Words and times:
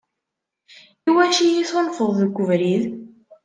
Iwacu 1.07 1.41
i 1.43 1.49
yi-tunfeḍ 1.53 2.11
deg 2.21 2.37
ubrid? 2.41 2.83